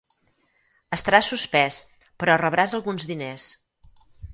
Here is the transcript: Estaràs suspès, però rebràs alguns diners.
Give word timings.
Estaràs 0.97 1.29
suspès, 1.35 1.79
però 2.25 2.41
rebràs 2.47 2.77
alguns 2.79 3.11
diners. 3.15 3.51